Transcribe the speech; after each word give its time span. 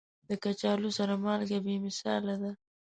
د 0.29 0.31
کچالو 0.43 0.89
سره 0.97 1.13
مالګه 1.25 1.59
بې 1.65 1.75
مثاله 1.85 2.33
ده. 2.41 2.51